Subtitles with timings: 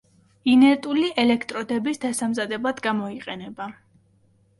[0.51, 3.69] ინერტული ელექტროდების დასამზადებლად გამოიყენება.